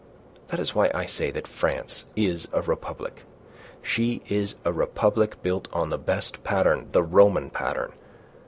[0.47, 3.21] That is why I say that France is a republic;
[3.83, 7.91] she is a republic built on the best pattern the Roman pattern.